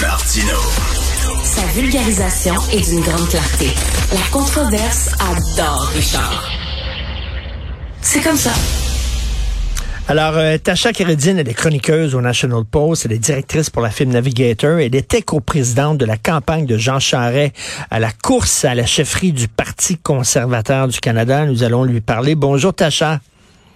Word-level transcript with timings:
Martino. 0.00 0.54
Sa 1.42 1.66
vulgarisation 1.78 2.54
est 2.72 2.88
d'une 2.88 3.00
grande 3.00 3.28
clarté. 3.28 3.66
La 4.12 4.20
controverse 4.30 5.10
adore 5.18 5.90
Richard. 5.94 6.48
C'est 8.00 8.20
comme 8.20 8.36
ça. 8.36 8.52
Alors, 10.06 10.36
euh, 10.36 10.56
Tasha 10.56 10.92
Keredine, 10.92 11.38
elle 11.38 11.48
est 11.48 11.54
chroniqueuse 11.54 12.14
au 12.14 12.20
National 12.20 12.64
Post, 12.64 13.06
elle 13.06 13.12
est 13.12 13.18
directrice 13.18 13.70
pour 13.70 13.82
la 13.82 13.90
film 13.90 14.12
Navigator, 14.12 14.78
elle 14.78 14.94
était 14.94 15.22
coprésidente 15.22 15.98
de 15.98 16.04
la 16.04 16.16
campagne 16.16 16.64
de 16.64 16.78
Jean 16.78 17.00
Charest 17.00 17.54
à 17.90 17.98
la 17.98 18.12
course 18.12 18.64
à 18.64 18.74
la 18.74 18.86
chefferie 18.86 19.32
du 19.32 19.48
Parti 19.48 19.98
conservateur 19.98 20.86
du 20.86 21.00
Canada. 21.00 21.44
Nous 21.44 21.64
allons 21.64 21.82
lui 21.82 22.00
parler. 22.00 22.36
Bonjour 22.36 22.72
Tasha. 22.72 23.20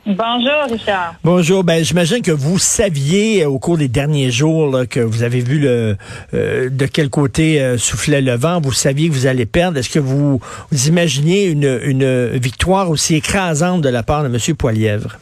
Bonjour, 0.05 0.65
Richard. 0.69 1.15
Bonjour. 1.23 1.63
Ben, 1.63 1.85
j'imagine 1.85 2.23
que 2.23 2.33
vous 2.33 2.59
saviez 2.59 3.45
euh, 3.45 3.49
au 3.49 3.61
cours 3.61 3.79
des 3.79 3.87
derniers 3.87 4.33
jours 4.33 4.83
que 4.91 4.99
vous 4.99 5.23
avez 5.23 5.39
vu 5.39 5.61
le 5.61 5.97
euh, 6.35 6.69
de 6.71 6.87
quel 6.87 7.09
côté 7.09 7.61
euh, 7.61 7.79
soufflait 7.79 8.21
le 8.21 8.35
vent. 8.35 8.61
Vous 8.61 8.73
saviez 8.73 9.09
que 9.09 9.15
vous 9.15 9.27
allez 9.27 9.47
perdre. 9.47 9.79
Est-ce 9.79 9.91
que 9.91 10.01
vous, 10.01 10.41
vous 10.73 10.89
imaginiez 10.89 11.45
une, 11.45 11.79
une 11.85 12.27
victoire 12.31 12.91
aussi 12.91 13.15
écrasante 13.15 13.83
de 13.83 13.89
la 13.89 14.03
part 14.03 14.25
de 14.25 14.29
M. 14.29 14.57
Poilièvre? 14.57 15.19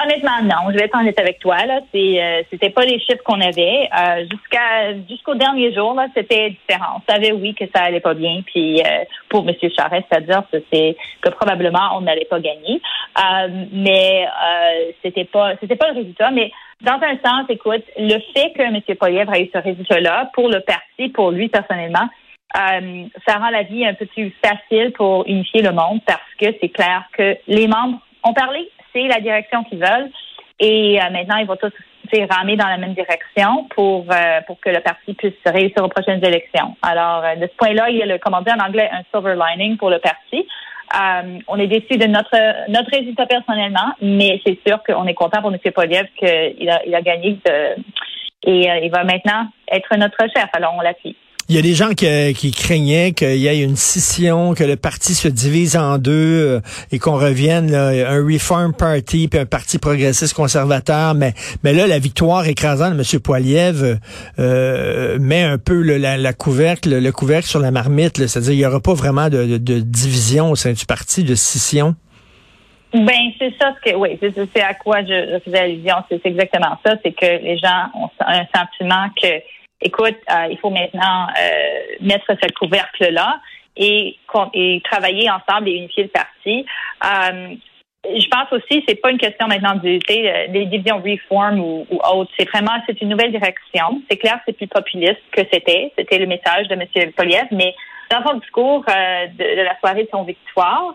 Euh, 0.00 0.04
honnêtement, 0.04 0.42
non. 0.42 0.70
Je 0.70 0.76
vais 0.76 0.84
être 0.84 0.96
honnête 0.96 1.18
avec 1.18 1.38
toi. 1.38 1.64
Là, 1.66 1.80
c'est, 1.92 2.22
euh, 2.22 2.42
c'était 2.50 2.70
pas 2.70 2.84
les 2.84 2.98
chiffres 3.00 3.22
qu'on 3.24 3.40
avait 3.40 3.88
euh, 3.96 4.24
jusqu'à 4.30 4.94
jusqu'au 5.08 5.34
dernier 5.34 5.72
jour. 5.74 5.98
C'était 6.14 6.50
différent. 6.50 6.98
On 6.98 7.12
savait 7.12 7.32
oui 7.32 7.54
que 7.54 7.64
ça 7.74 7.84
allait 7.84 8.00
pas 8.00 8.14
bien. 8.14 8.40
Puis 8.46 8.82
pour 9.28 9.48
M. 9.48 9.54
Charest, 9.76 10.06
c'est-à-dire 10.10 10.42
que 10.50 11.30
probablement 11.30 11.96
on 11.96 12.02
n'allait 12.02 12.26
pas 12.26 12.40
gagner. 12.40 12.80
mais 13.72 14.26
c'était 15.02 15.24
pas 15.24 15.52
c'était 15.60 15.76
pas 15.76 15.90
le 15.90 15.98
résultat. 15.98 16.30
Mais 16.30 16.50
dans 16.80 17.00
un 17.02 17.16
sens, 17.24 17.46
écoute, 17.48 17.84
le 17.96 18.18
fait 18.34 18.52
que 18.52 18.62
M. 18.62 18.80
Poilievre 18.98 19.32
a 19.32 19.40
eu 19.40 19.48
ce 19.52 19.58
résultat-là 19.58 20.30
pour 20.34 20.48
le 20.48 20.60
parti, 20.60 21.08
pour 21.08 21.30
lui 21.30 21.48
personnellement, 21.48 22.08
ça 22.54 23.34
rend 23.38 23.50
la 23.50 23.62
vie 23.62 23.84
un 23.84 23.94
peu 23.94 24.06
plus 24.06 24.34
facile 24.44 24.92
pour 24.92 25.26
unifier 25.26 25.62
le 25.62 25.72
monde 25.72 26.00
parce 26.06 26.20
que 26.38 26.46
c'est 26.60 26.70
clair 26.70 27.04
que 27.16 27.36
les 27.46 27.68
membres 27.68 28.00
ont 28.24 28.34
parlé, 28.34 28.68
c'est 28.92 29.08
la 29.08 29.20
direction 29.20 29.64
qu'ils 29.64 29.80
veulent. 29.80 30.10
Et 30.60 31.00
euh, 31.00 31.10
maintenant, 31.10 31.36
ils 31.36 31.46
vont 31.46 31.56
tous 31.56 31.72
ramer 32.28 32.56
dans 32.56 32.66
la 32.66 32.76
même 32.76 32.94
direction 32.94 33.68
pour 33.70 34.04
euh, 34.10 34.40
pour 34.46 34.58
que 34.60 34.68
le 34.68 34.80
parti 34.80 35.14
puisse 35.14 35.32
réussir 35.46 35.82
aux 35.82 35.88
prochaines 35.88 36.24
élections. 36.24 36.76
Alors, 36.82 37.22
euh, 37.24 37.36
de 37.36 37.46
ce 37.46 37.56
point-là, 37.56 37.88
il 37.88 37.96
y 37.96 38.02
a 38.02 38.06
le, 38.06 38.18
comment 38.18 38.42
dire 38.42 38.56
en 38.60 38.66
anglais, 38.66 38.90
un 38.92 39.02
silver 39.12 39.36
lining 39.36 39.76
pour 39.76 39.90
le 39.90 40.00
parti. 40.00 40.46
on 41.48 41.56
est 41.56 41.68
déçu 41.68 41.96
de 41.96 42.06
notre 42.06 42.68
notre 42.68 42.90
résultat 42.90 43.26
personnellement, 43.26 43.94
mais 44.02 44.40
c'est 44.44 44.58
sûr 44.66 44.82
qu'on 44.82 45.06
est 45.06 45.14
content 45.14 45.40
pour 45.40 45.52
M. 45.52 45.58
Poliev 45.72 46.06
qu'il 46.18 46.68
a, 46.68 46.84
il 46.84 46.94
a 46.94 47.02
gagné 47.02 47.38
et 48.42 48.68
il 48.82 48.90
va 48.90 49.04
maintenant 49.04 49.46
être 49.70 49.96
notre 49.96 50.20
chef. 50.34 50.48
Alors, 50.52 50.74
on 50.76 50.80
l'appuie. 50.80 51.16
Il 51.50 51.56
y 51.56 51.58
a 51.58 51.62
des 51.62 51.74
gens 51.74 51.94
qui, 51.94 52.52
craignaient 52.52 53.10
qu'il 53.10 53.38
y 53.38 53.48
ait 53.48 53.64
une 53.64 53.74
scission, 53.74 54.54
que 54.54 54.62
le 54.62 54.76
parti 54.76 55.14
se 55.14 55.26
divise 55.26 55.76
en 55.76 55.98
deux 55.98 56.12
euh, 56.12 56.60
et 56.92 57.00
qu'on 57.00 57.16
revienne 57.16 57.72
là, 57.72 57.88
un 57.88 58.24
Reform 58.24 58.72
Party 58.72 59.26
puis 59.26 59.40
un 59.40 59.46
parti 59.46 59.80
progressiste 59.80 60.32
conservateur. 60.32 61.14
Mais, 61.14 61.32
mais 61.64 61.72
là, 61.72 61.88
la 61.88 61.98
victoire 61.98 62.46
écrasante 62.46 62.94
de 62.94 63.00
M. 63.00 63.20
Poiliev 63.20 63.98
euh, 64.38 65.18
met 65.18 65.42
un 65.42 65.58
peu 65.58 65.82
le, 65.82 65.96
la, 65.96 66.32
couvercle, 66.32 67.00
le, 67.00 67.10
couvercle 67.10 67.48
sur 67.48 67.58
la 67.58 67.72
marmite. 67.72 68.24
C'est-à-dire 68.28 68.50
qu'il 68.50 68.58
n'y 68.60 68.66
aura 68.66 68.78
pas 68.78 68.94
vraiment 68.94 69.28
de, 69.28 69.58
division 69.58 70.52
au 70.52 70.54
sein 70.54 70.70
du 70.70 70.86
parti, 70.86 71.24
de 71.24 71.34
scission. 71.34 71.96
Ben 72.94 73.32
c'est 73.40 73.52
ça 73.60 73.74
ce 73.76 73.90
que 73.90 73.96
oui, 73.96 74.18
c'est 74.20 74.62
à 74.62 74.74
quoi 74.74 75.02
je, 75.02 75.32
je 75.32 75.38
faisais 75.44 75.58
allusion. 75.58 75.96
C'est 76.08 76.24
exactement 76.24 76.78
ça. 76.86 76.94
C'est 77.04 77.12
que 77.12 77.42
les 77.42 77.58
gens 77.58 77.86
ont 77.94 78.10
un 78.20 78.46
sentiment 78.54 79.08
que 79.20 79.28
écoute, 79.80 80.16
euh, 80.30 80.46
il 80.50 80.58
faut 80.58 80.70
maintenant 80.70 81.26
euh, 81.28 81.96
mettre 82.00 82.26
cette 82.40 82.54
couvercle-là 82.54 83.40
et, 83.76 84.16
et 84.54 84.82
travailler 84.84 85.30
ensemble 85.30 85.68
et 85.68 85.72
unifier 85.72 86.04
le 86.04 86.08
parti. 86.08 86.66
Euh, 87.04 87.54
je 88.04 88.26
pense 88.28 88.50
aussi, 88.52 88.82
c'est 88.88 89.00
pas 89.00 89.10
une 89.10 89.18
question 89.18 89.46
maintenant 89.46 89.74
du, 89.74 89.98
des 89.98 90.64
divisions 90.66 91.02
reform 91.02 91.60
ou, 91.60 91.86
ou 91.90 91.96
autres. 91.96 92.30
C'est 92.38 92.48
vraiment, 92.48 92.72
c'est 92.86 93.00
une 93.02 93.10
nouvelle 93.10 93.30
direction. 93.30 94.02
C'est 94.10 94.16
clair, 94.16 94.40
c'est 94.46 94.56
plus 94.56 94.68
populiste 94.68 95.20
que 95.32 95.42
c'était. 95.52 95.92
C'était 95.98 96.18
le 96.18 96.26
message 96.26 96.68
de 96.68 96.74
M. 96.74 97.12
Poliev, 97.12 97.46
mais 97.50 97.74
dans 98.10 98.26
son 98.26 98.38
discours 98.38 98.84
de, 98.86 99.62
la 99.62 99.78
soirée 99.80 100.04
de 100.04 100.08
son 100.10 100.24
victoire, 100.24 100.94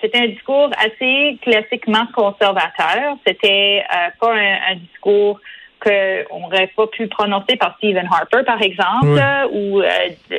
c'était 0.00 0.18
un 0.18 0.28
discours 0.28 0.70
assez 0.78 1.38
classiquement 1.42 2.06
conservateur. 2.14 3.16
C'était 3.26 3.84
pas 4.20 4.32
un 4.32 4.76
discours 4.76 5.40
qu'on 5.82 6.40
n'aurait 6.40 6.70
pas 6.76 6.86
pu 6.86 7.08
prononcer 7.08 7.56
par 7.56 7.74
Stephen 7.78 8.08
Harper, 8.10 8.44
par 8.46 8.62
exemple, 8.62 9.20
ou 9.52 9.80
euh, 9.80 9.88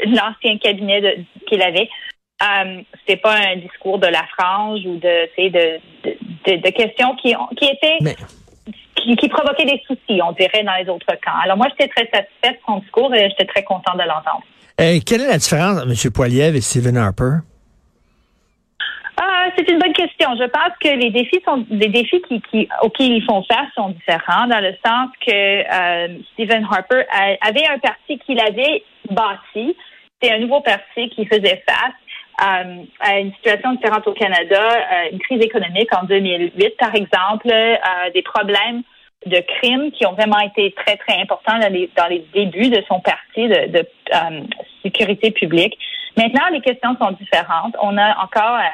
l'ancien 0.06 0.58
cabinet 0.58 1.26
qu'il 1.48 1.62
avait. 1.62 1.90
Euh, 2.42 2.82
c'était 3.00 3.22
pas 3.22 3.36
un 3.36 3.58
discours 3.58 4.00
de 4.00 4.08
la 4.08 4.24
frange 4.38 4.82
ou 4.86 4.98
de, 4.98 5.30
de, 5.38 5.80
de, 6.04 6.62
de, 6.62 6.70
questions 6.72 7.16
qui, 7.16 7.34
qui 7.58 7.66
étaient 7.66 8.16
qui, 8.96 9.16
qui, 9.16 9.30
provoquaient 9.30 9.66
des 9.66 9.82
soucis, 9.86 10.22
on 10.22 10.32
dirait, 10.34 10.64
dans 10.64 10.76
les 10.82 10.90
autres 10.90 11.14
camps. 11.24 11.40
Alors 11.44 11.58
moi, 11.58 11.68
j'étais 11.70 11.90
très 11.90 12.10
satisfaite 12.12 12.54
de 12.54 12.66
son 12.66 12.80
discours 12.80 13.14
et 13.14 13.30
j'étais 13.30 13.46
très 13.46 13.64
contente 13.64 13.96
de 13.96 14.04
l'entendre. 14.04 14.44
Euh, 14.82 15.00
quelle 15.06 15.22
est 15.22 15.28
la 15.28 15.38
différence 15.38 15.78
entre 15.78 15.90
M. 15.90 16.12
Poiliev 16.12 16.56
et 16.56 16.62
Stephen 16.62 16.98
Harper? 16.98 17.40
C'est 19.56 19.70
une 19.70 19.80
bonne 19.80 19.94
question. 19.94 20.30
Je 20.38 20.46
pense 20.46 20.74
que 20.80 20.90
les 20.90 21.10
défis 21.10 21.42
sont 21.46 21.66
des 21.70 21.88
défis 21.88 22.22
qui, 22.28 22.42
qui 22.42 22.68
auxquels 22.82 23.12
ils 23.12 23.24
font 23.24 23.44
face 23.44 23.68
sont 23.76 23.90
différents 23.90 24.48
dans 24.48 24.60
le 24.60 24.74
sens 24.86 25.10
que 25.26 25.32
euh, 25.32 26.18
Stephen 26.34 26.66
Harper 26.70 27.04
avait 27.42 27.68
un 27.68 27.80
parti 27.80 28.18
qu'il 28.20 28.40
avait 28.40 28.84
bâti. 29.10 29.76
C'est 30.22 30.32
un 30.32 30.40
nouveau 30.40 30.62
parti 30.62 31.10
qui 31.10 31.26
faisait 31.26 31.64
face 31.68 31.94
euh, 32.44 32.84
à 33.00 33.20
une 33.20 33.34
situation 33.34 33.74
différente 33.74 34.08
au 34.08 34.14
Canada, 34.14 34.62
euh, 34.62 35.12
une 35.12 35.20
crise 35.20 35.42
économique 35.42 35.94
en 35.96 36.06
2008, 36.06 36.78
par 36.78 36.96
exemple, 36.96 37.50
des 38.14 38.22
problèmes 38.22 38.84
de 39.26 39.40
crimes 39.40 39.92
qui 39.92 40.06
ont 40.06 40.14
vraiment 40.14 40.40
été 40.40 40.74
très, 40.74 40.98
très 40.98 41.22
importants 41.22 41.58
dans 41.60 41.72
les, 41.72 41.90
dans 41.96 42.08
les 42.08 42.26
débuts 42.34 42.70
de 42.70 42.84
son 42.88 43.00
parti 43.00 43.48
de 43.48 43.88
sécurité 44.82 45.32
publique. 45.32 45.78
Maintenant, 46.18 46.48
les 46.52 46.62
questions 46.62 46.96
sont 47.02 47.12
différentes. 47.12 47.76
On 47.82 47.98
a 47.98 48.18
encore 48.24 48.58
à, 48.58 48.70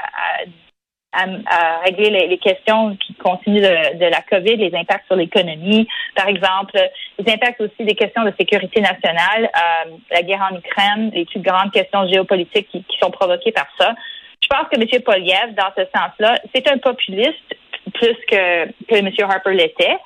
à, 1.14 1.80
régler 1.86 2.28
les, 2.28 2.38
questions 2.38 2.96
qui 2.98 3.14
continuent 3.16 3.62
de, 3.62 4.06
la 4.06 4.22
COVID, 4.22 4.58
les 4.58 4.76
impacts 4.76 5.06
sur 5.08 5.16
l'économie, 5.16 5.88
par 6.16 6.28
exemple, 6.28 6.78
les 7.18 7.34
impacts 7.34 7.62
aussi 7.62 7.84
des 7.84 7.96
questions 7.96 8.24
de 8.24 8.34
sécurité 8.38 8.82
nationale, 8.82 9.50
euh, 9.56 9.92
la 10.12 10.22
guerre 10.22 10.48
en 10.52 10.56
Ukraine, 10.56 11.12
les 11.14 11.26
plus 11.26 11.40
grandes 11.40 11.72
questions 11.72 12.08
géopolitiques 12.08 12.70
qui, 12.70 12.86
sont 13.02 13.12
provoquées 13.12 13.52
par 13.52 13.68
ça. 13.78 13.96
Je 14.42 14.48
pense 14.48 14.68
que 14.72 14.80
M. 14.80 15.02
Poliev, 15.02 15.54
dans 15.56 15.72
ce 15.78 15.84
sens-là, 15.96 16.36
c'est 16.54 16.70
un 16.70 16.78
populiste 16.78 17.56
plus 17.94 18.16
que, 18.30 18.66
que 18.68 18.96
M. 18.96 19.10
Harper 19.24 19.54
l'était. 19.54 19.98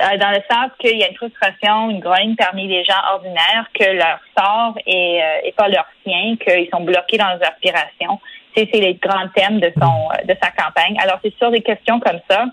Euh, 0.00 0.16
dans 0.16 0.30
le 0.30 0.40
sens 0.50 0.70
qu'il 0.78 0.96
y 0.96 1.02
a 1.02 1.08
une 1.08 1.16
frustration, 1.16 1.90
une 1.90 1.98
grogne 1.98 2.36
parmi 2.36 2.68
les 2.68 2.84
gens 2.84 3.00
ordinaires 3.12 3.66
que 3.74 3.84
leur 3.84 4.20
sort 4.38 4.78
est, 4.86 5.22
euh, 5.22 5.50
pas 5.56 5.68
leur 5.68 5.86
sien, 6.04 6.36
qu'ils 6.36 6.68
sont 6.72 6.82
bloqués 6.82 7.18
dans 7.18 7.26
leurs 7.26 7.42
aspirations. 7.42 8.20
C'est 8.56 8.70
les 8.72 8.94
grands 8.94 9.28
thèmes 9.34 9.60
de 9.60 9.72
son 9.80 10.08
euh, 10.12 10.24
de 10.24 10.36
sa 10.40 10.50
campagne. 10.50 10.96
Alors 11.00 11.18
c'est 11.22 11.36
sur 11.36 11.50
des 11.50 11.62
questions 11.62 11.98
comme 12.00 12.20
ça 12.30 12.44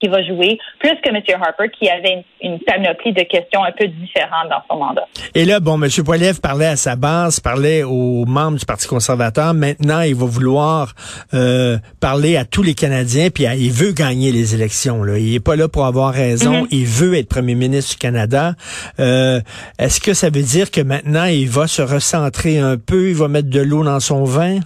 qui 0.00 0.08
va 0.08 0.22
jouer, 0.22 0.58
plus 0.78 0.90
que 1.02 1.08
M. 1.08 1.22
Harper, 1.40 1.70
qui 1.78 1.88
avait 1.88 2.22
une, 2.42 2.58
panoplie 2.60 3.14
de 3.14 3.22
questions 3.22 3.64
un 3.64 3.72
peu 3.72 3.86
différentes 3.88 4.50
dans 4.50 4.62
son 4.70 4.78
mandat. 4.78 5.06
Et 5.34 5.46
là, 5.46 5.58
bon, 5.58 5.80
M. 5.82 5.88
Poiliev 6.04 6.40
parlait 6.40 6.66
à 6.66 6.76
sa 6.76 6.96
base, 6.96 7.40
parlait 7.40 7.82
aux 7.82 8.26
membres 8.26 8.58
du 8.58 8.66
Parti 8.66 8.86
conservateur. 8.86 9.54
Maintenant, 9.54 10.02
il 10.02 10.14
va 10.14 10.26
vouloir 10.26 10.92
euh, 11.32 11.78
parler 11.98 12.36
à 12.36 12.44
tous 12.44 12.62
les 12.62 12.74
Canadiens, 12.74 13.30
puis 13.30 13.44
il 13.44 13.72
veut 13.72 13.92
gagner 13.92 14.32
les 14.32 14.54
élections. 14.54 15.02
Là. 15.02 15.18
Il 15.18 15.34
est 15.34 15.40
pas 15.40 15.56
là 15.56 15.66
pour 15.66 15.86
avoir 15.86 16.12
raison. 16.12 16.64
Mm-hmm. 16.64 16.68
Il 16.72 16.86
veut 16.86 17.14
être 17.14 17.28
premier 17.28 17.54
ministre 17.54 17.92
du 17.92 17.98
Canada. 17.98 18.54
Euh, 19.00 19.40
est-ce 19.78 20.00
que 20.00 20.12
ça 20.12 20.28
veut 20.28 20.42
dire 20.42 20.70
que 20.70 20.82
maintenant, 20.82 21.24
il 21.24 21.48
va 21.48 21.66
se 21.66 21.80
recentrer 21.80 22.58
un 22.58 22.76
peu, 22.76 23.08
il 23.08 23.14
va 23.14 23.28
mettre 23.28 23.48
de 23.48 23.60
l'eau 23.60 23.82
dans 23.82 24.00
son 24.00 24.24
vin? 24.24 24.60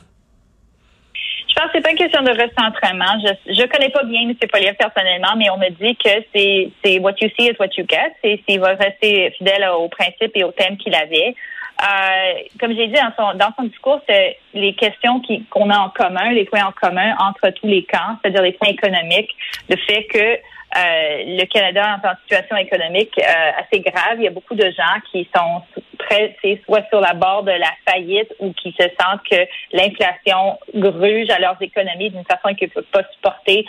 C'est 1.72 1.80
pas 1.80 1.90
une 1.90 1.96
question 1.96 2.22
de 2.22 2.30
recentrement. 2.30 3.18
Je 3.24 3.52
je 3.52 3.66
connais 3.66 3.90
pas 3.90 4.04
bien 4.04 4.22
M. 4.22 4.34
Poliev 4.50 4.74
personnellement, 4.76 5.34
mais 5.36 5.50
on 5.50 5.58
me 5.58 5.70
dit 5.70 5.96
que 5.96 6.10
c'est 6.34 6.70
c'est 6.82 6.98
what 6.98 7.14
you 7.20 7.28
see 7.38 7.48
is 7.48 7.56
what 7.58 7.68
you 7.76 7.84
get. 7.88 8.12
C'est 8.22 8.40
s'il 8.48 8.60
va 8.60 8.74
rester 8.74 9.30
fidèle 9.38 9.66
aux 9.76 9.88
principes 9.88 10.32
et 10.34 10.44
aux 10.44 10.52
thèmes 10.52 10.76
qu'il 10.76 10.94
avait. 10.94 11.34
Euh, 11.82 12.42
comme 12.58 12.74
j'ai 12.74 12.88
dit 12.88 12.94
dans 12.94 13.12
son 13.16 13.38
dans 13.38 13.52
son 13.58 13.64
discours, 13.64 14.00
c'est 14.08 14.36
les 14.54 14.74
questions 14.74 15.22
qu'on 15.50 15.70
a 15.70 15.78
en 15.78 15.88
commun, 15.88 16.32
les 16.32 16.44
points 16.44 16.64
en 16.64 16.72
commun 16.72 17.14
entre 17.18 17.50
tous 17.50 17.66
les 17.66 17.84
camps, 17.84 18.18
c'est-à-dire 18.20 18.42
les 18.42 18.52
points 18.52 18.68
économiques, 18.68 19.34
le 19.68 19.76
fait 19.76 20.04
que 20.04 20.38
le 20.76 21.44
Canada 21.46 21.98
est 22.02 22.06
en 22.06 22.16
situation 22.22 22.56
économique 22.56 23.12
euh, 23.18 23.50
assez 23.58 23.80
grave. 23.80 24.16
Il 24.18 24.24
y 24.24 24.28
a 24.28 24.30
beaucoup 24.30 24.54
de 24.54 24.64
gens 24.64 25.00
qui 25.10 25.28
sont 25.34 25.62
très, 25.98 26.36
soit 26.64 26.86
sur 26.88 27.00
la 27.00 27.14
bord 27.14 27.42
de 27.42 27.52
la 27.52 27.70
faillite 27.88 28.32
ou 28.38 28.52
qui 28.52 28.74
se 28.78 28.86
sentent 29.00 29.22
que 29.28 29.46
l'inflation 29.72 30.58
gruge 30.74 31.30
à 31.30 31.38
leurs 31.38 31.60
économies 31.60 32.10
d'une 32.10 32.24
façon 32.24 32.54
qu'ils 32.54 32.68
ne 32.68 32.74
peuvent 32.74 32.90
pas 32.92 33.02
supporter. 33.12 33.64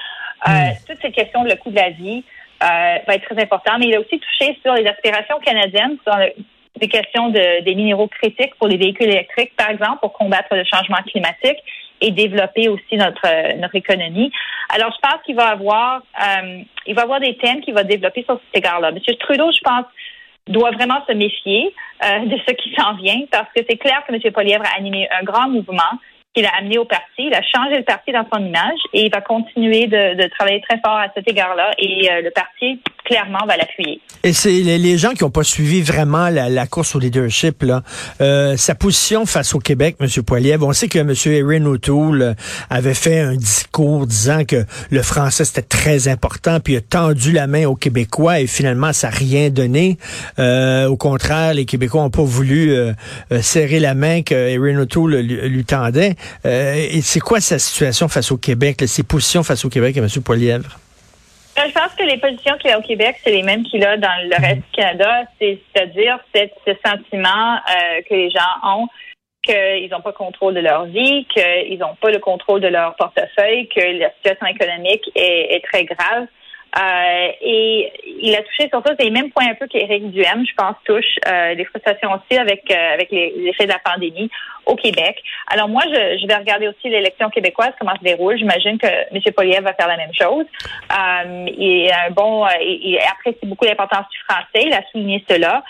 Euh, 0.48 0.52
hmm. 0.52 0.74
Toutes 0.88 1.02
ces 1.02 1.12
questions, 1.12 1.44
le 1.44 1.56
coût 1.56 1.72
de 1.72 1.76
la 1.76 1.90
vie, 1.90 2.24
va 2.60 3.16
être 3.16 3.26
très 3.28 3.42
important. 3.42 3.80
Mais 3.80 3.88
il 3.88 3.96
a 3.96 4.00
aussi 4.00 4.20
touché 4.20 4.58
sur 4.62 4.74
les 4.76 4.86
aspirations 4.86 5.40
canadiennes, 5.40 5.98
sur 6.04 6.16
des 6.80 6.88
questions 6.88 7.30
de, 7.30 7.64
des 7.64 7.76
minéraux 7.76 8.08
critiques 8.08 8.56
pour 8.56 8.68
les 8.68 8.78
véhicules 8.78 9.10
électriques, 9.10 9.56
par 9.56 9.72
exemple, 9.72 10.00
pour 10.02 10.14
combattre 10.14 10.56
le 10.56 10.64
changement 10.64 11.02
climatique 11.08 11.58
et 12.02 12.12
développer 12.12 12.68
aussi 12.68 12.98
notre 12.98 13.58
notre 13.58 13.76
économie. 13.76 14.32
Alors, 14.70 14.92
je 14.92 15.08
pense 15.08 15.22
qu'il 15.24 15.36
va 15.36 15.50
avoir 15.50 16.02
euh, 16.22 16.62
il 16.86 16.96
va 16.96 17.04
avoir 17.04 17.20
des 17.20 17.38
thèmes 17.38 17.62
qu'il 17.62 17.74
va 17.74 17.84
développer 17.84 18.24
sur 18.24 18.40
cet 18.46 18.58
égard-là. 18.58 18.92
Monsieur 18.92 19.16
Trudeau, 19.16 19.52
je 19.52 19.60
pense, 19.62 19.86
doit 20.48 20.72
vraiment 20.72 21.04
se 21.08 21.14
méfier 21.14 21.74
euh, 22.04 22.26
de 22.26 22.38
ce 22.48 22.54
qui 22.54 22.74
s'en 22.76 22.96
vient 22.96 23.22
parce 23.32 23.48
que 23.56 23.62
c'est 23.70 23.78
clair 23.78 24.04
que 24.08 24.14
M. 24.14 24.34
Polièvre 24.34 24.64
a 24.66 24.78
animé 24.78 25.08
un 25.20 25.24
grand 25.24 25.50
mouvement 25.50 26.00
qu'il 26.34 26.46
a 26.46 26.52
amené 26.58 26.78
au 26.78 26.86
parti. 26.86 27.04
Il 27.20 27.34
a 27.34 27.42
changé 27.42 27.78
le 27.78 27.84
parti 27.84 28.12
dans 28.12 28.26
son 28.34 28.40
image 28.40 28.80
et 28.94 29.06
il 29.06 29.12
va 29.12 29.22
continuer 29.22 29.88
de, 29.88 30.30
travailler 30.30 30.62
très 30.62 30.80
fort 30.80 30.96
à 30.96 31.08
cet 31.14 31.28
égard-là. 31.28 31.72
Et 31.78 32.10
euh, 32.10 32.22
le 32.22 32.32
parti, 32.32 32.82
clairement, 33.04 33.46
va 33.46 33.58
l'appuyer. 33.58 34.00
Et 34.24 34.32
c'est 34.32 34.50
les, 34.52 34.98
gens 34.98 35.12
qui 35.12 35.24
n'ont 35.24 35.32
pas 35.32 35.44
suivi 35.44 35.82
vraiment 35.82 36.30
la, 36.30 36.68
course 36.68 36.96
au 36.96 37.00
leadership, 37.00 37.64
là. 37.64 37.82
Euh, 38.22 38.56
sa 38.56 38.76
position 38.76 39.26
face 39.26 39.54
au 39.54 39.60
Québec, 39.60 39.98
M. 40.00 40.08
Poiliev, 40.24 40.64
on 40.64 40.72
sait 40.72 40.88
que 40.88 41.00
M. 41.00 41.14
Erin 41.26 41.66
O'Toole 41.66 42.36
avait 42.70 42.94
fait 42.94 43.20
un 43.20 43.36
discours 43.36 44.06
disant 44.06 44.46
que 44.46 44.64
le 44.90 45.02
français 45.02 45.44
c'était 45.44 45.62
très 45.62 46.08
important, 46.08 46.60
puis 46.60 46.74
il 46.74 46.78
a 46.78 46.82
tendu 46.82 47.32
la 47.32 47.48
main 47.48 47.66
aux 47.66 47.76
Québécois 47.76 48.40
et 48.40 48.48
finalement 48.48 48.94
ça 48.94 49.10
n'a 49.10 49.16
rien 49.16 49.50
donné. 49.50 49.98
Euh, 50.40 50.88
au 50.88 50.98
contraire, 50.98 51.54
les 51.54 51.66
Québécois 51.66 52.04
n'ont 52.04 52.10
pas 52.10 52.24
voulu 52.24 52.76
serrer 53.42 53.80
la 53.80 53.96
main 53.96 54.22
que 54.22 54.36
Erin 54.36 54.80
O'Toole 54.80 55.16
lui 55.16 55.66
tendait. 55.66 56.16
Euh, 56.46 56.74
et 56.76 57.02
c'est 57.02 57.20
quoi 57.20 57.40
sa 57.40 57.60
situation 57.60 58.08
face 58.08 58.32
au 58.32 58.38
Québec, 58.38 58.84
ses 58.88 59.04
positions 59.04 59.44
face 59.44 59.66
au 59.66 59.70
Québec 59.70 59.98
à 59.98 60.02
M. 60.02 60.08
Poilièvre? 60.24 60.80
Euh, 61.60 61.64
je 61.68 61.74
pense 61.74 61.94
que 61.98 62.04
les 62.04 62.18
positions 62.18 62.58
qu'il 62.58 62.72
a 62.72 62.80
au 62.80 62.82
Québec, 62.82 63.18
c'est 63.24 63.32
les 63.32 63.44
mêmes 63.44 63.64
qu'il 63.64 63.84
a 63.86 63.98
dans 63.98 64.10
le 64.24 64.36
reste 64.42 64.62
du 64.62 64.72
Canada, 64.74 65.24
c'est-à-dire 65.40 66.20
ce 66.34 66.72
sentiment 66.86 67.56
euh, 67.56 68.02
que 68.08 68.14
les 68.14 68.30
gens 68.30 68.40
ont 68.64 68.88
qu'ils 69.44 69.90
n'ont 69.90 70.02
pas 70.02 70.12
le 70.12 70.18
contrôle 70.18 70.54
de 70.54 70.60
leur 70.60 70.86
vie, 70.86 71.26
qu'ils 71.34 71.80
n'ont 71.80 71.96
pas 72.00 72.12
le 72.12 72.20
contrôle 72.20 72.62
de 72.62 72.68
leur 72.68 72.96
portefeuille, 72.96 73.68
que 73.70 73.82
la 73.98 74.12
situation 74.14 74.46
économique 74.46 75.02
est 75.16 75.64
très 75.66 75.86
grave. 75.86 76.28
Euh, 76.78 77.32
et 77.42 77.92
il 78.06 78.34
a 78.34 78.42
touché 78.44 78.70
surtout 78.70 78.94
les 78.98 79.10
mêmes 79.10 79.30
points 79.32 79.50
un 79.50 79.56
peu 79.56 79.68
qu'Éric 79.68 80.10
Duhem, 80.12 80.46
je 80.48 80.54
pense, 80.56 80.76
touche 80.86 81.18
euh, 81.28 81.54
les 81.54 81.66
frustrations 81.66 82.12
aussi 82.14 82.40
avec 82.40 82.64
euh, 82.72 82.94
avec 82.94 83.12
les, 83.12 83.34
effets 83.48 83.66
de 83.66 83.72
la 83.74 83.80
pandémie 83.80 84.30
au 84.66 84.76
Québec. 84.76 85.22
Alors 85.48 85.68
moi, 85.68 85.82
je, 85.86 86.20
je 86.22 86.28
vais 86.28 86.36
regarder 86.36 86.70
aussi 86.70 86.88
l'élection 86.88 87.30
québécoise, 87.30 87.72
comment 87.78 87.96
se 87.96 88.04
déroule. 88.04 88.38
J'imagine 88.38 88.78
que 88.78 88.88
M. 88.88 89.22
Poliev 89.36 89.64
va 89.64 89.74
faire 89.74 89.90
la 89.90 89.98
même 89.98 90.14
chose. 90.14 90.46
Euh, 90.92 91.46
il 91.58 91.88
est 91.88 91.92
un 91.92 92.12
bon, 92.12 92.48
il, 92.62 92.98
apprécie 93.12 93.46
beaucoup 93.46 93.66
l'importance 93.66 94.06
du 94.10 94.20
français. 94.20 94.68
Il 94.68 94.74
a 94.74 94.82
souligné 94.92 95.26
cela. 95.28 95.64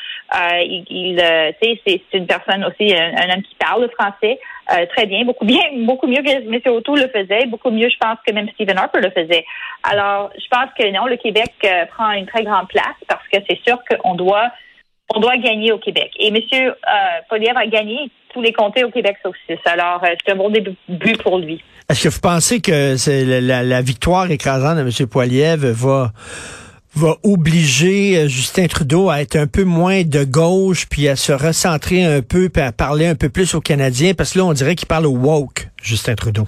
il, 0.62 0.86
il 0.90 1.56
c'est 1.60 2.02
une 2.14 2.28
personne 2.28 2.64
aussi, 2.66 2.94
un, 2.96 3.16
un 3.18 3.34
homme 3.34 3.42
qui 3.42 3.56
parle 3.56 3.82
le 3.82 3.90
français. 3.90 4.40
Euh, 4.74 4.86
très 4.96 5.06
bien, 5.06 5.26
beaucoup 5.26 5.46
bien, 5.46 5.62
beaucoup 5.86 6.08
mieux 6.08 6.22
que 6.22 6.30
M. 6.30 6.74
Auto 6.74 6.96
le 6.96 7.08
faisait, 7.08 7.46
beaucoup 7.48 7.72
mieux, 7.72 7.90
je 7.90 7.98
pense, 8.00 8.18
que 8.26 8.34
même 8.34 8.50
Stephen 8.54 8.78
Harper 8.78 9.02
le 9.02 9.12
faisait. 9.12 9.46
Alors, 9.84 10.32
je 10.38 10.48
pense 10.50 10.70
que 10.78 10.90
non, 10.92 11.08
le 11.08 11.18
Québec 11.18 11.52
euh, 11.66 11.86
prend 11.88 12.12
une 12.12 12.26
très 12.26 12.44
grande 12.44 12.68
place 12.68 12.96
parce 13.08 13.28
que 13.28 13.40
c'est 13.50 13.60
sûr 13.66 13.80
qu'on 13.90 14.16
doit 14.16 14.52
on 15.16 15.20
doit 15.20 15.38
gagner 15.38 15.72
au 15.72 15.78
Québec. 15.78 16.12
Et 16.20 16.28
M. 16.30 16.38
Euh, 16.38 17.54
a 17.56 17.68
gagné 17.68 18.10
tous 18.34 18.42
les 18.42 18.54
comtés 18.54 18.84
au 18.84 18.92
Québec 18.92 19.18
sauf 19.24 19.36
six. 19.48 19.58
Alors, 19.66 20.04
euh, 20.04 20.16
c'est 20.24 20.32
un 20.32 20.36
bon 20.36 20.50
début 20.50 21.18
pour 21.22 21.40
lui. 21.40 21.62
Est-ce 21.90 22.04
que 22.04 22.10
vous 22.10 22.22
pensez 22.22 22.62
que 22.62 22.96
c'est 22.96 23.26
la, 23.26 23.64
la, 23.64 23.82
victoire 23.82 24.32
écrasante 24.32 24.78
de 24.78 24.82
M. 24.82 25.08
Poiliev 25.10 25.66
va 25.66 26.12
va 26.96 27.16
obliger 27.24 28.18
euh, 28.18 28.28
Justin 28.28 28.68
Trudeau 28.68 29.10
à 29.10 29.22
être 29.22 29.36
un 29.36 29.48
peu 29.48 29.64
moins 29.64 30.04
de 30.04 30.24
gauche, 30.24 30.88
puis 30.90 31.08
à 31.08 31.16
se 31.16 31.32
recentrer 31.32 32.04
un 32.04 32.22
peu, 32.22 32.50
puis 32.50 32.62
à 32.62 32.72
parler 32.72 33.08
un 33.08 33.16
peu 33.16 33.30
plus 33.30 33.56
aux 33.56 33.62
Canadiens, 33.62 34.14
parce 34.14 34.34
que 34.34 34.40
là, 34.40 34.46
on 34.46 34.54
dirait 34.54 34.76
qu'il 34.76 34.88
parle 34.88 35.06
au 35.06 35.16
woke, 35.16 35.70
Justin 35.82 36.16
Trudeau. 36.16 36.48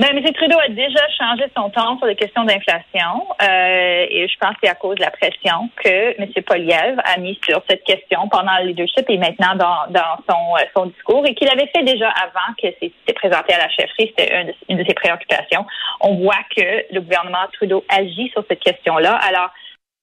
Ben, 0.00 0.16
M. 0.16 0.32
Trudeau 0.32 0.58
a 0.58 0.68
déjà 0.70 1.06
changé 1.18 1.44
son 1.54 1.68
ton 1.68 1.98
sur 1.98 2.06
les 2.06 2.16
questions 2.16 2.42
d'inflation 2.44 3.26
euh, 3.42 4.06
et 4.08 4.26
je 4.26 4.38
pense 4.38 4.52
que 4.52 4.60
c'est 4.62 4.70
à 4.70 4.74
cause 4.74 4.96
de 4.96 5.02
la 5.02 5.10
pression 5.10 5.68
que 5.76 6.18
M. 6.18 6.26
Poliev 6.42 6.98
a 7.04 7.18
mis 7.18 7.38
sur 7.44 7.62
cette 7.68 7.84
question 7.84 8.26
pendant 8.30 8.56
le 8.62 8.68
leadership 8.68 9.04
et 9.10 9.18
maintenant 9.18 9.54
dans, 9.56 9.92
dans 9.92 10.16
son, 10.26 10.56
euh, 10.56 10.64
son 10.74 10.86
discours 10.86 11.26
et 11.26 11.34
qu'il 11.34 11.50
avait 11.50 11.70
fait 11.76 11.82
déjà 11.82 12.08
avant 12.08 12.54
que 12.56 12.68
c'était 12.80 13.12
présenté 13.12 13.52
à 13.52 13.58
la 13.58 13.68
chefferie, 13.68 14.14
c'était 14.16 14.40
une, 14.40 14.54
une 14.70 14.78
de 14.78 14.88
ses 14.88 14.94
préoccupations. 14.94 15.66
On 16.00 16.14
voit 16.14 16.44
que 16.56 16.94
le 16.94 17.02
gouvernement 17.02 17.46
Trudeau 17.52 17.84
agit 17.90 18.30
sur 18.30 18.42
cette 18.48 18.60
question-là. 18.60 19.16
Alors, 19.28 19.50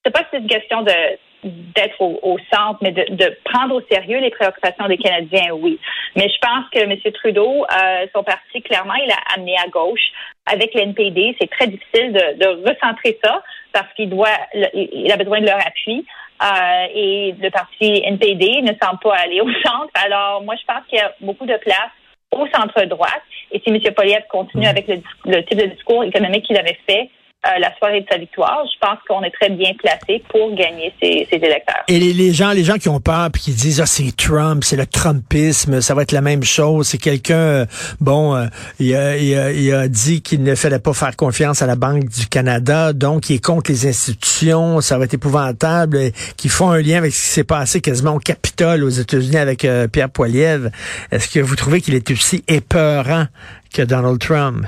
c'est 0.05 0.11
pas 0.11 0.19
que 0.19 0.27
c'est 0.29 0.37
une 0.37 0.47
question 0.47 0.83
de 0.83 0.93
d'être 1.43 2.01
au, 2.01 2.37
centre, 2.53 2.79
mais 2.81 2.91
de, 2.91 3.05
de, 3.09 3.37
prendre 3.45 3.75
au 3.75 3.81
sérieux 3.91 4.19
les 4.19 4.31
préoccupations 4.31 4.87
des 4.87 4.97
Canadiens, 4.97 5.53
oui. 5.53 5.79
Mais 6.15 6.27
je 6.29 6.37
pense 6.41 6.65
que 6.71 6.79
M. 6.79 6.97
Trudeau, 7.13 7.63
euh, 7.65 8.07
son 8.15 8.23
parti, 8.23 8.61
clairement, 8.61 8.95
il 8.95 9.11
a 9.11 9.35
amené 9.35 9.55
à 9.57 9.67
gauche 9.69 10.11
avec 10.45 10.73
l'NPD. 10.73 11.35
C'est 11.39 11.49
très 11.49 11.67
difficile 11.67 12.13
de, 12.13 12.39
de, 12.39 12.69
recentrer 12.69 13.19
ça 13.23 13.43
parce 13.71 13.91
qu'il 13.93 14.09
doit, 14.09 14.37
il 14.73 15.11
a 15.11 15.17
besoin 15.17 15.41
de 15.41 15.45
leur 15.45 15.59
appui. 15.59 16.05
Euh, 16.41 16.87
et 16.93 17.35
le 17.39 17.49
parti 17.49 18.01
NPD 18.03 18.61
ne 18.61 18.73
semble 18.81 18.99
pas 19.01 19.15
aller 19.15 19.41
au 19.41 19.51
centre. 19.63 19.91
Alors, 20.05 20.41
moi, 20.43 20.55
je 20.59 20.65
pense 20.65 20.85
qu'il 20.87 20.99
y 20.99 21.01
a 21.01 21.13
beaucoup 21.21 21.45
de 21.45 21.57
place 21.57 21.91
au 22.31 22.47
centre 22.47 22.83
droite. 22.85 23.23
Et 23.51 23.59
si 23.59 23.69
M. 23.69 23.79
Poliev 23.93 24.23
continue 24.29 24.65
mmh. 24.65 24.69
avec 24.69 24.87
le, 24.87 25.01
le 25.25 25.43
type 25.45 25.57
de 25.57 25.67
discours 25.67 26.03
économique 26.03 26.45
qu'il 26.45 26.57
avait 26.57 26.77
fait, 26.87 27.09
euh, 27.47 27.59
la 27.59 27.75
soirée 27.77 28.01
de 28.01 28.07
sa 28.11 28.17
victoire, 28.17 28.59
je 28.65 28.77
pense 28.79 28.97
qu'on 29.07 29.23
est 29.23 29.31
très 29.31 29.49
bien 29.49 29.71
placé 29.77 30.23
pour 30.29 30.53
gagner 30.55 30.93
ces, 31.01 31.27
électeurs. 31.31 31.83
Et 31.87 31.99
les, 31.99 32.33
gens, 32.33 32.51
les 32.51 32.63
gens 32.63 32.75
qui 32.75 32.89
ont 32.89 32.99
peur 32.99 33.29
puis 33.31 33.41
qui 33.41 33.51
disent 33.51 33.79
ah 33.79 33.85
c'est 33.85 34.15
Trump, 34.15 34.63
c'est 34.63 34.75
le 34.75 34.85
Trumpisme, 34.85 35.81
ça 35.81 35.93
va 35.93 36.01
être 36.01 36.11
la 36.11 36.21
même 36.21 36.43
chose. 36.43 36.87
C'est 36.87 36.97
quelqu'un, 36.97 37.35
euh, 37.35 37.65
bon, 38.01 38.35
euh, 38.35 38.47
il, 38.79 38.95
a, 38.95 39.87
dit 39.87 40.21
qu'il 40.21 40.43
ne 40.43 40.55
fallait 40.55 40.79
pas 40.79 40.93
faire 40.93 41.15
confiance 41.15 41.61
à 41.61 41.67
la 41.67 41.75
Banque 41.75 42.09
du 42.09 42.27
Canada, 42.27 42.93
donc 42.93 43.29
il 43.29 43.35
est 43.35 43.43
contre 43.43 43.71
les 43.71 43.87
institutions, 43.87 44.81
ça 44.81 44.97
va 44.97 45.05
être 45.05 45.13
épouvantable, 45.13 46.11
qui 46.35 46.49
font 46.49 46.71
un 46.71 46.81
lien 46.81 46.97
avec 46.97 47.13
ce 47.13 47.21
qui 47.21 47.29
s'est 47.29 47.43
passé 47.43 47.81
quasiment 47.81 48.15
au 48.15 48.19
Capitole 48.19 48.83
aux 48.83 48.89
États-Unis 48.89 49.37
avec 49.37 49.67
Pierre 49.91 50.09
Poilievre. 50.09 50.69
Est-ce 51.11 51.29
que 51.29 51.39
vous 51.39 51.55
trouvez 51.55 51.81
qu'il 51.81 51.95
est 51.95 52.11
aussi 52.11 52.43
épeurant 52.47 53.25
que 53.73 53.81
Donald 53.83 54.19
Trump? 54.19 54.65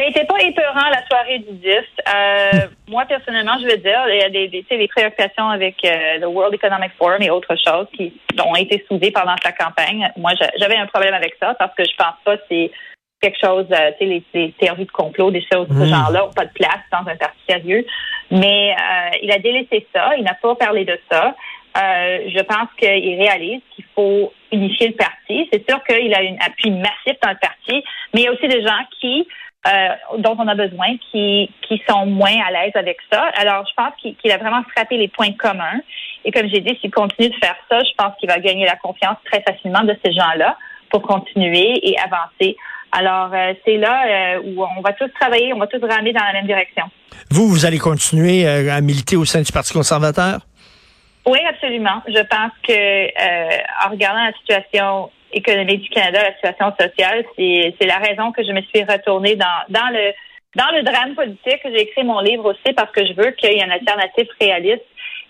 Il 0.00 0.06
n'était 0.06 0.24
pas 0.24 0.40
épeurant 0.40 0.88
la 0.90 1.06
soirée 1.06 1.38
du 1.38 1.52
10. 1.52 1.68
Euh, 1.68 2.50
moi, 2.88 3.04
personnellement, 3.06 3.58
je 3.60 3.66
veux 3.66 3.76
dire, 3.76 4.00
il 4.08 4.18
y 4.18 4.22
a 4.22 4.30
des, 4.30 4.48
des, 4.48 4.64
des 4.68 4.88
préoccupations 4.88 5.48
avec 5.48 5.76
euh, 5.84 6.18
le 6.18 6.26
World 6.26 6.54
Economic 6.54 6.92
Forum 6.98 7.22
et 7.22 7.30
autres 7.30 7.54
choses 7.64 7.86
qui 7.96 8.12
ont 8.44 8.56
été 8.56 8.84
soulevées 8.88 9.12
pendant 9.12 9.36
sa 9.42 9.52
campagne. 9.52 10.10
Moi, 10.16 10.32
j'avais 10.58 10.76
un 10.76 10.86
problème 10.86 11.14
avec 11.14 11.36
ça 11.40 11.54
parce 11.54 11.74
que 11.74 11.84
je 11.84 11.94
pense 11.96 12.14
pas 12.24 12.36
que 12.36 12.42
c'est 12.48 12.70
quelque 13.22 13.38
chose, 13.40 13.66
euh, 13.70 13.92
tu 13.98 14.06
sais, 14.06 14.22
les, 14.34 14.52
théories 14.58 14.84
de 14.84 14.90
complot, 14.90 15.30
des 15.30 15.46
choses 15.52 15.68
de 15.68 15.74
ce 15.74 15.84
mmh. 15.84 15.88
genre-là 15.88 16.20
n'ont 16.20 16.32
pas 16.32 16.44
de 16.44 16.52
place 16.52 16.82
dans 16.90 17.08
un 17.08 17.16
parti 17.16 17.38
sérieux. 17.48 17.86
Mais 18.30 18.74
euh, 18.74 19.16
il 19.22 19.30
a 19.30 19.38
délaissé 19.38 19.86
ça, 19.94 20.10
il 20.18 20.24
n'a 20.24 20.34
pas 20.34 20.54
parlé 20.56 20.84
de 20.84 20.98
ça. 21.10 21.34
Euh, 21.76 22.18
je 22.28 22.42
pense 22.42 22.68
qu'il 22.78 23.20
réalise 23.20 23.60
qu'il 23.74 23.84
faut 23.94 24.32
unifier 24.50 24.88
le 24.88 24.94
parti. 24.94 25.48
C'est 25.52 25.68
sûr 25.68 25.82
qu'il 25.84 26.12
a 26.12 26.18
un 26.18 26.36
appui 26.44 26.70
massif 26.70 27.16
dans 27.22 27.30
le 27.30 27.38
parti, 27.40 27.82
mais 28.12 28.20
il 28.20 28.22
y 28.22 28.26
a 28.26 28.32
aussi 28.32 28.48
des 28.48 28.62
gens 28.62 28.84
qui 29.00 29.26
euh, 29.66 30.18
dont 30.18 30.36
on 30.38 30.48
a 30.48 30.56
besoin, 30.56 30.96
qui, 31.10 31.48
qui 31.62 31.80
sont 31.88 32.04
moins 32.06 32.36
à 32.44 32.50
l'aise 32.50 32.72
avec 32.74 32.98
ça. 33.12 33.22
Alors, 33.36 33.64
je 33.68 33.74
pense 33.74 33.92
qu'il 34.00 34.32
a 34.32 34.36
vraiment 34.36 34.62
frappé 34.74 34.96
les 34.96 35.08
points 35.08 35.32
communs. 35.32 35.80
Et 36.24 36.32
comme 36.32 36.48
j'ai 36.48 36.60
dit, 36.60 36.76
s'il 36.80 36.90
continue 36.90 37.28
de 37.28 37.36
faire 37.36 37.56
ça, 37.70 37.78
je 37.78 37.94
pense 37.96 38.12
qu'il 38.18 38.28
va 38.28 38.40
gagner 38.40 38.66
la 38.66 38.76
confiance 38.76 39.16
très 39.24 39.40
facilement 39.42 39.82
de 39.82 39.96
ces 40.04 40.12
gens-là 40.12 40.56
pour 40.90 41.02
continuer 41.02 41.78
et 41.88 41.96
avancer. 41.98 42.56
Alors, 42.90 43.30
euh, 43.32 43.54
c'est 43.64 43.76
là 43.76 44.34
euh, 44.36 44.42
où 44.44 44.64
on 44.64 44.80
va 44.80 44.92
tous 44.94 45.08
travailler, 45.20 45.52
on 45.52 45.58
va 45.58 45.68
tous 45.68 45.80
ramer 45.80 46.12
dans 46.12 46.24
la 46.24 46.32
même 46.32 46.46
direction. 46.46 46.84
Vous, 47.30 47.48
vous 47.48 47.64
allez 47.64 47.78
continuer 47.78 48.46
à 48.46 48.80
militer 48.80 49.16
au 49.16 49.24
sein 49.24 49.42
du 49.42 49.52
Parti 49.52 49.72
conservateur? 49.72 50.40
Oui, 51.24 51.38
absolument. 51.48 52.02
Je 52.08 52.20
pense 52.22 52.52
que 52.66 53.86
en 53.86 53.90
regardant 53.90 54.24
la 54.24 54.32
situation 54.32 55.10
économique 55.32 55.82
du 55.82 55.88
Canada, 55.90 56.20
la 56.22 56.34
situation 56.34 56.72
sociale, 56.78 57.24
c'est 57.36 57.86
la 57.86 57.98
raison 57.98 58.32
que 58.32 58.42
je 58.44 58.52
me 58.52 58.62
suis 58.62 58.84
retournée 58.84 59.36
dans, 59.36 59.46
dans 59.68 59.88
le 59.92 60.12
dans 60.54 60.70
le 60.76 60.82
drame 60.82 61.14
politique. 61.14 61.60
J'ai 61.64 61.80
écrit 61.80 62.04
mon 62.04 62.20
livre 62.20 62.50
aussi 62.50 62.74
parce 62.74 62.92
que 62.92 63.06
je 63.06 63.14
veux 63.14 63.30
qu'il 63.32 63.50
y 63.50 63.54
ait 63.54 63.64
une 63.64 63.72
alternative 63.72 64.26
réaliste 64.40 64.84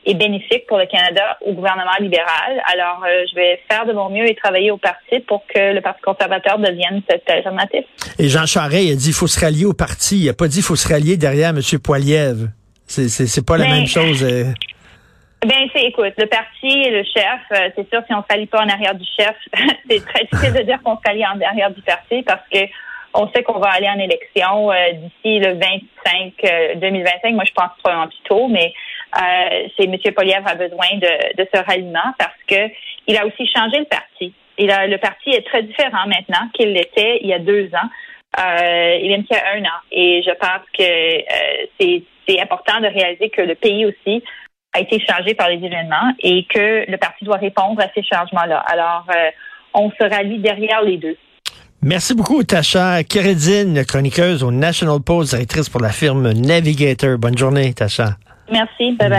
et 0.05 0.15
bénéfique 0.15 0.67
pour 0.67 0.79
le 0.79 0.87
Canada 0.87 1.39
au 1.43 1.53
gouvernement 1.53 1.97
libéral. 2.01 2.61
Alors, 2.73 3.05
euh, 3.05 3.25
je 3.31 3.37
vais 3.37 3.61
faire 3.71 3.87
de 3.87 3.93
mon 3.93 4.11
mieux 4.11 4.29
et 4.29 4.35
travailler 4.35 4.73
au 4.73 4.77
parti 4.77 5.21
pour 5.21 5.45
que 5.47 5.75
le 5.75 5.81
Parti 5.81 6.03
conservateur 6.03 6.59
devienne 6.59 7.03
cette 7.09 7.29
alternative. 7.31 7.85
Et 8.19 8.29
Jean 8.29 8.47
Charest 8.47 8.93
a 8.93 8.97
dit 8.97 9.05
qu'il 9.05 9.13
faut 9.13 9.29
se 9.29 9.39
rallier 9.39 9.65
au 9.65 9.75
parti. 9.75 10.19
Il 10.19 10.27
n'a 10.27 10.33
pas 10.33 10.49
dit 10.49 10.57
qu'il 10.57 10.65
faut 10.65 10.77
se 10.77 10.89
rallier 10.89 11.17
derrière 11.17 11.51
M. 11.51 11.61
Poiliev. 11.83 12.49
C'est 12.87 13.47
pas 13.47 13.57
la 13.57 13.69
même 13.69 13.87
chose. 13.87 14.25
Euh. 14.25 14.45
Ben, 15.45 15.69
c'est, 15.75 15.87
écoute, 15.87 16.15
le 16.19 16.27
parti 16.27 16.69
et 16.69 16.91
le 16.91 17.03
chef, 17.03 17.41
euh, 17.53 17.69
c'est 17.75 17.89
sûr, 17.91 18.01
si 18.07 18.15
on 18.15 18.19
ne 18.19 18.23
s'allie 18.31 18.47
pas 18.47 18.63
en 18.63 18.69
arrière 18.69 18.95
du 18.95 19.05
chef, 19.05 19.35
c'est 19.91 20.05
très 20.05 20.25
difficile 20.25 20.55
de 20.55 20.63
dire 20.63 20.81
qu'on 20.85 20.97
s'allie 21.05 21.27
en 21.27 21.41
arrière 21.41 21.73
du 21.73 21.83
parti 21.83 22.23
parce 22.23 22.47
que 22.49 22.61
on 23.15 23.29
sait 23.33 23.43
qu'on 23.43 23.59
va 23.59 23.71
aller 23.71 23.89
en 23.89 23.99
élection 23.99 24.71
euh, 24.71 24.93
d'ici 24.93 25.41
le 25.41 25.55
25 25.55 26.81
2025. 26.81 27.25
Euh, 27.25 27.31
Moi, 27.33 27.45
je 27.45 27.53
pense 27.53 27.71
probablement 27.79 28.09
plus 28.09 28.23
tôt, 28.25 28.49
mais 28.49 28.73
euh, 29.17 29.69
c'est 29.77 29.85
M. 29.85 29.97
Polièvre 30.15 30.47
a 30.47 30.55
besoin 30.55 30.87
de, 30.95 31.37
de 31.37 31.49
ce 31.53 31.61
ralliement 31.61 32.15
parce 32.19 32.39
que 32.47 32.73
il 33.09 33.17
a 33.19 33.27
aussi 33.27 33.47
changé 33.49 33.79
le 33.79 33.85
parti. 33.87 34.33
Il 34.59 34.71
a, 34.71 34.87
le 34.87 34.99
parti 34.99 35.31
est 35.31 35.47
très 35.47 35.63
différent 35.65 36.07
maintenant 36.07 36.49
qu'il 36.55 36.73
l'était 36.73 37.19
il 37.21 37.29
y 37.29 37.35
a 37.35 37.39
deux 37.39 37.69
ans. 37.75 37.89
Euh, 38.39 38.99
il 39.03 39.11
même 39.11 39.25
qu'il 39.25 39.37
y 39.37 39.41
a 39.41 39.55
un 39.57 39.65
an. 39.65 39.81
Et 39.91 40.23
je 40.23 40.31
pense 40.31 40.65
que 40.79 40.83
euh, 40.83 41.67
c'est 42.27 42.41
important 42.41 42.81
de 42.81 42.87
réaliser 42.87 43.29
que 43.29 43.43
le 43.43 43.55
pays 43.57 43.85
aussi 43.85 44.23
a 44.73 44.81
été 44.81 44.99
changé 45.01 45.35
par 45.35 45.49
les 45.49 45.57
événements 45.57 46.13
et 46.21 46.45
que 46.45 46.91
le 46.91 46.97
parti 46.97 47.25
doit 47.25 47.37
répondre 47.37 47.81
à 47.81 47.87
ces 47.95 48.03
changements-là. 48.03 48.59
Alors, 48.67 49.07
euh, 49.11 49.31
on 49.75 49.91
se 49.91 50.09
rallie 50.09 50.39
derrière 50.39 50.83
les 50.83 50.97
deux. 50.97 51.17
Merci 51.83 52.15
beaucoup, 52.15 52.45
Tacha 52.45 53.03
Kéredine, 53.03 53.85
chroniqueuse 53.85 54.45
au 54.45 54.53
National 54.53 55.01
Post, 55.01 55.35
directrice 55.35 55.69
pour 55.69 55.81
la 55.81 55.91
firme 55.91 56.33
Navigator. 56.33 57.19
Bonne 57.19 57.37
journée, 57.37 57.75
Tacha. 57.75 58.17
Merci. 58.51 58.93
Bye 58.93 58.97
bye. 58.99 59.11